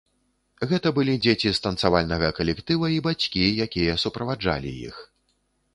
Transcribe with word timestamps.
Гэта 0.71 0.87
былі 0.97 1.13
дзеці 1.25 1.51
з 1.57 1.63
танцавальнага 1.65 2.31
калектыва 2.41 2.85
і 2.95 2.99
бацькі, 3.09 3.45
якія 3.69 3.93
суправаджалі 4.07 4.71
іх. 4.91 4.95